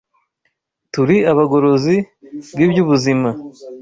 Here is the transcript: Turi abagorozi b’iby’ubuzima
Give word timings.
Turi 0.93 1.17
abagorozi 1.31 1.95
b’iby’ubuzima 2.55 3.29